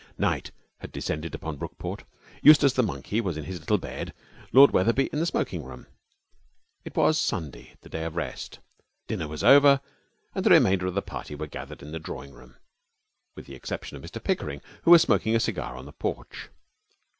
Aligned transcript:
Night 0.17 0.49
had 0.79 0.91
descended 0.91 1.35
upon 1.35 1.57
Brookport. 1.57 2.05
Eustace, 2.41 2.73
the 2.73 2.81
monkey, 2.81 3.21
was 3.21 3.37
in 3.37 3.43
his 3.43 3.59
little 3.59 3.77
bed; 3.77 4.15
Lord 4.51 4.71
Wetherby 4.71 5.09
in 5.13 5.19
the 5.19 5.27
smoking 5.27 5.63
room. 5.63 5.85
It 6.83 6.95
was 6.95 7.19
Sunday, 7.19 7.77
the 7.81 7.89
day 7.89 8.03
of 8.05 8.15
rest. 8.15 8.57
Dinner 9.05 9.27
was 9.27 9.43
over, 9.43 9.79
and 10.33 10.43
the 10.43 10.49
remainder 10.49 10.87
of 10.87 10.95
the 10.95 11.03
party 11.03 11.35
were 11.35 11.45
gathered 11.45 11.83
in 11.83 11.91
the 11.91 11.99
drawing 11.99 12.33
room, 12.33 12.55
with 13.35 13.45
the 13.45 13.53
exception 13.53 13.95
of 13.95 14.01
Mr 14.01 14.19
Pickering, 14.23 14.63
who 14.85 14.89
was 14.89 15.03
smoking 15.03 15.35
a 15.35 15.39
cigar 15.39 15.77
on 15.77 15.85
the 15.85 15.93
porch. 15.93 16.49